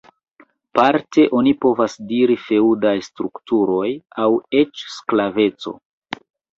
[0.79, 3.87] Parte oni povas diri feŭdaj strukturoj
[4.27, 4.29] aŭ
[4.65, 5.81] eĉ sklaveco.